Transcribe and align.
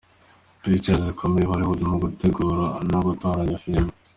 Pictures 0.61 1.11
ikomeye 1.11 1.43
i 1.45 1.49
Hollywood 1.51 1.79
mu 1.89 1.95
gutegura 2.03 2.65
no 2.91 2.99
gutunganya 3.05 3.61
filime. 3.63 3.91